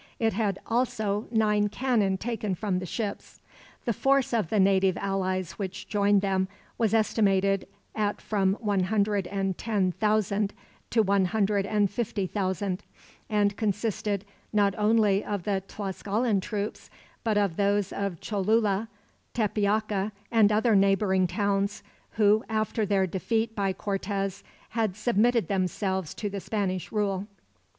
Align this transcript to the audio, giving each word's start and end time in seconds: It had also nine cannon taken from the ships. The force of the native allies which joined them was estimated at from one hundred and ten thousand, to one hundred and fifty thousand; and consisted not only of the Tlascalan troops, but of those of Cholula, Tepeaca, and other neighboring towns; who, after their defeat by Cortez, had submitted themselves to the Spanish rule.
It 0.17 0.33
had 0.33 0.57
also 0.65 1.27
nine 1.29 1.69
cannon 1.69 2.17
taken 2.17 2.55
from 2.55 2.79
the 2.79 2.87
ships. 2.87 3.39
The 3.85 3.93
force 3.93 4.33
of 4.33 4.49
the 4.49 4.59
native 4.59 4.97
allies 4.97 5.59
which 5.59 5.87
joined 5.87 6.21
them 6.21 6.47
was 6.75 6.91
estimated 6.91 7.67
at 7.93 8.19
from 8.19 8.55
one 8.55 8.85
hundred 8.85 9.27
and 9.27 9.55
ten 9.59 9.91
thousand, 9.91 10.55
to 10.89 11.03
one 11.03 11.25
hundred 11.25 11.67
and 11.67 11.87
fifty 11.91 12.25
thousand; 12.25 12.81
and 13.29 13.55
consisted 13.55 14.25
not 14.51 14.73
only 14.75 15.23
of 15.23 15.43
the 15.43 15.61
Tlascalan 15.67 16.41
troops, 16.41 16.89
but 17.23 17.37
of 17.37 17.55
those 17.55 17.93
of 17.93 18.19
Cholula, 18.19 18.87
Tepeaca, 19.35 20.13
and 20.31 20.51
other 20.51 20.75
neighboring 20.75 21.27
towns; 21.27 21.83
who, 22.13 22.43
after 22.49 22.87
their 22.87 23.05
defeat 23.05 23.55
by 23.55 23.71
Cortez, 23.71 24.43
had 24.69 24.95
submitted 24.95 25.47
themselves 25.47 26.15
to 26.15 26.27
the 26.27 26.39
Spanish 26.39 26.91
rule. 26.91 27.27